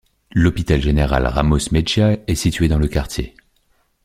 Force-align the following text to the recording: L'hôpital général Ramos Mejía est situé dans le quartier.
L'hôpital 0.33 0.81
général 0.81 1.27
Ramos 1.27 1.69
Mejía 1.71 2.17
est 2.25 2.33
situé 2.33 2.67
dans 2.67 2.79
le 2.79 2.87
quartier. 2.87 3.35